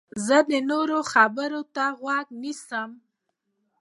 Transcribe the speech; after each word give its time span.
زه 0.25 0.37
د 0.49 0.51
نورو 0.69 0.97
خبرو 1.11 1.61
ته 1.75 1.85
غوږ 1.99 2.27
نیسم. 2.41 2.89